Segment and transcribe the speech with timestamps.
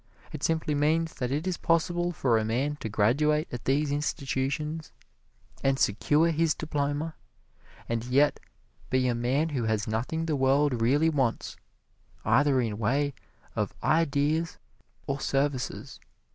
[0.31, 4.91] It simply means that it is possible for a man to graduate at these institutions
[5.63, 7.13] and secure his diploma
[7.87, 8.39] and yet
[8.89, 11.55] be a man who has nothing the world really wants,
[12.25, 13.13] either in way
[13.55, 14.57] of ideas
[15.05, 15.99] or services.